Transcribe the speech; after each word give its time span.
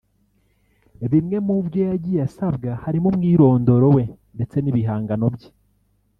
Bimwe 1.11 1.37
mubyo 1.47 1.81
yagiye 1.89 2.19
asabwa 2.27 2.69
harimo 2.83 3.07
umwirondoro 3.11 3.87
we 3.95 4.03
ndetse 4.35 4.55
n’ibihangano 4.59 5.27
bye 5.35 5.49